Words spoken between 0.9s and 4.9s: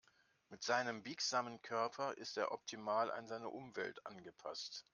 biegsamen Körper ist er optimal an seine Umwelt angepasst.